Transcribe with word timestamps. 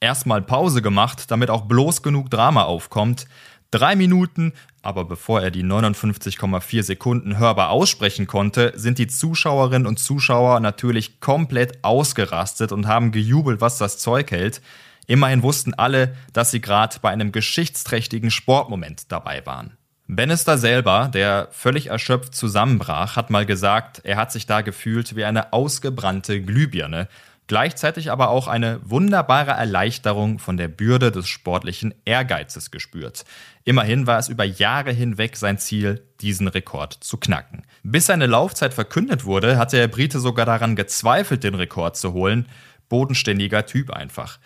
erstmal 0.00 0.42
Pause 0.42 0.82
gemacht, 0.82 1.30
damit 1.30 1.48
auch 1.48 1.62
bloß 1.62 2.02
genug 2.02 2.28
Drama 2.28 2.64
aufkommt. 2.64 3.26
Drei 3.72 3.96
Minuten, 3.96 4.52
aber 4.82 5.06
bevor 5.06 5.40
er 5.40 5.50
die 5.50 5.64
59,4 5.64 6.82
Sekunden 6.82 7.38
hörbar 7.38 7.70
aussprechen 7.70 8.26
konnte, 8.26 8.74
sind 8.76 8.98
die 8.98 9.06
Zuschauerinnen 9.06 9.86
und 9.86 9.98
Zuschauer 9.98 10.60
natürlich 10.60 11.20
komplett 11.20 11.82
ausgerastet 11.82 12.70
und 12.70 12.86
haben 12.86 13.12
gejubelt, 13.12 13.62
was 13.62 13.78
das 13.78 13.96
Zeug 13.96 14.30
hält. 14.30 14.60
Immerhin 15.06 15.42
wussten 15.42 15.72
alle, 15.72 16.14
dass 16.34 16.50
sie 16.50 16.60
gerade 16.60 16.98
bei 17.00 17.08
einem 17.08 17.32
geschichtsträchtigen 17.32 18.30
Sportmoment 18.30 19.10
dabei 19.10 19.44
waren. 19.46 19.78
Bannister 20.06 20.58
selber, 20.58 21.08
der 21.08 21.48
völlig 21.52 21.86
erschöpft 21.86 22.34
zusammenbrach, 22.34 23.16
hat 23.16 23.30
mal 23.30 23.46
gesagt, 23.46 24.02
er 24.04 24.16
hat 24.16 24.32
sich 24.32 24.44
da 24.44 24.60
gefühlt 24.60 25.16
wie 25.16 25.24
eine 25.24 25.54
ausgebrannte 25.54 26.42
Glühbirne 26.42 27.08
gleichzeitig 27.52 28.10
aber 28.10 28.30
auch 28.30 28.48
eine 28.48 28.80
wunderbare 28.82 29.50
Erleichterung 29.50 30.38
von 30.38 30.56
der 30.56 30.68
Bürde 30.68 31.12
des 31.12 31.28
sportlichen 31.28 31.94
Ehrgeizes 32.06 32.70
gespürt. 32.70 33.26
Immerhin 33.64 34.06
war 34.06 34.18
es 34.18 34.30
über 34.30 34.44
Jahre 34.44 34.90
hinweg 34.90 35.36
sein 35.36 35.58
Ziel, 35.58 36.02
diesen 36.22 36.48
Rekord 36.48 36.94
zu 36.94 37.18
knacken. 37.18 37.64
Bis 37.82 38.06
seine 38.06 38.24
Laufzeit 38.24 38.72
verkündet 38.72 39.26
wurde, 39.26 39.58
hatte 39.58 39.76
der 39.76 39.88
Brite 39.88 40.18
sogar 40.18 40.46
daran 40.46 40.76
gezweifelt, 40.76 41.44
den 41.44 41.54
Rekord 41.54 41.98
zu 41.98 42.14
holen. 42.14 42.46
Bodenständiger 42.88 43.66
Typ 43.66 43.90
einfach. 43.90 44.38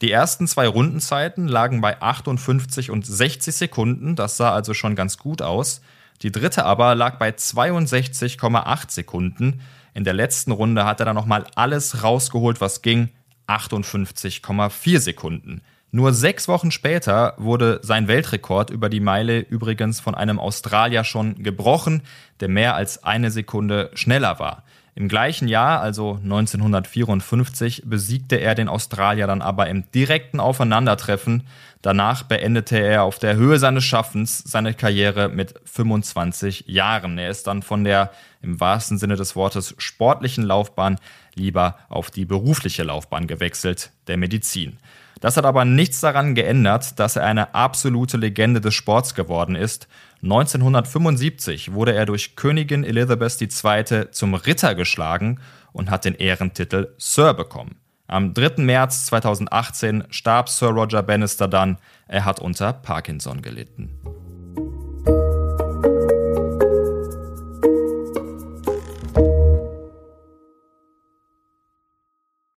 Die 0.00 0.12
ersten 0.12 0.46
zwei 0.46 0.68
Rundenzeiten 0.68 1.48
lagen 1.48 1.80
bei 1.80 2.00
58 2.00 2.92
und 2.92 3.04
60 3.04 3.56
Sekunden, 3.56 4.14
das 4.14 4.36
sah 4.36 4.52
also 4.52 4.72
schon 4.72 4.94
ganz 4.94 5.18
gut 5.18 5.42
aus. 5.42 5.80
Die 6.22 6.30
dritte 6.30 6.64
aber 6.64 6.94
lag 6.94 7.18
bei 7.18 7.30
62,8 7.30 8.92
Sekunden. 8.92 9.62
In 9.94 10.04
der 10.04 10.14
letzten 10.14 10.52
Runde 10.52 10.84
hat 10.84 11.00
er 11.00 11.06
dann 11.06 11.16
nochmal 11.16 11.44
alles 11.54 12.02
rausgeholt, 12.02 12.60
was 12.60 12.82
ging. 12.82 13.10
58,4 13.46 14.98
Sekunden. 14.98 15.62
Nur 15.90 16.14
sechs 16.14 16.48
Wochen 16.48 16.70
später 16.70 17.34
wurde 17.36 17.80
sein 17.82 18.08
Weltrekord 18.08 18.70
über 18.70 18.88
die 18.88 19.00
Meile 19.00 19.40
übrigens 19.40 20.00
von 20.00 20.14
einem 20.14 20.38
Australier 20.38 21.04
schon 21.04 21.42
gebrochen, 21.42 22.02
der 22.40 22.48
mehr 22.48 22.74
als 22.74 23.04
eine 23.04 23.30
Sekunde 23.30 23.90
schneller 23.92 24.38
war. 24.38 24.64
Im 24.94 25.08
gleichen 25.08 25.48
Jahr, 25.48 25.80
also 25.80 26.18
1954, 26.22 27.84
besiegte 27.86 28.36
er 28.36 28.54
den 28.54 28.68
Australier 28.68 29.26
dann 29.26 29.40
aber 29.40 29.68
im 29.68 29.90
direkten 29.90 30.38
Aufeinandertreffen. 30.38 31.44
Danach 31.80 32.24
beendete 32.24 32.78
er 32.78 33.04
auf 33.04 33.18
der 33.18 33.36
Höhe 33.36 33.58
seines 33.58 33.84
Schaffens 33.84 34.38
seine 34.38 34.74
Karriere 34.74 35.30
mit 35.30 35.54
25 35.64 36.64
Jahren. 36.66 37.16
Er 37.16 37.30
ist 37.30 37.46
dann 37.46 37.62
von 37.62 37.84
der 37.84 38.10
im 38.42 38.60
wahrsten 38.60 38.98
Sinne 38.98 39.16
des 39.16 39.34
Wortes 39.34 39.74
sportlichen 39.78 40.44
Laufbahn 40.44 40.98
lieber 41.34 41.78
auf 41.88 42.10
die 42.10 42.26
berufliche 42.26 42.82
Laufbahn 42.82 43.26
gewechselt, 43.26 43.92
der 44.08 44.18
Medizin. 44.18 44.76
Das 45.22 45.36
hat 45.36 45.44
aber 45.44 45.64
nichts 45.64 46.00
daran 46.00 46.34
geändert, 46.34 46.98
dass 46.98 47.14
er 47.14 47.24
eine 47.24 47.54
absolute 47.54 48.16
Legende 48.16 48.60
des 48.60 48.74
Sports 48.74 49.14
geworden 49.14 49.54
ist. 49.54 49.86
1975 50.24 51.72
wurde 51.72 51.94
er 51.94 52.06
durch 52.06 52.34
Königin 52.34 52.82
Elizabeth 52.82 53.40
II. 53.40 54.10
zum 54.10 54.34
Ritter 54.34 54.74
geschlagen 54.74 55.38
und 55.72 55.90
hat 55.90 56.04
den 56.04 56.16
Ehrentitel 56.16 56.92
Sir 56.98 57.34
bekommen. 57.34 57.76
Am 58.08 58.34
3. 58.34 58.64
März 58.64 59.06
2018 59.06 60.04
starb 60.10 60.48
Sir 60.48 60.70
Roger 60.70 61.04
Bannister 61.04 61.46
dann. 61.46 61.78
Er 62.08 62.24
hat 62.24 62.40
unter 62.40 62.72
Parkinson 62.72 63.42
gelitten. 63.42 64.21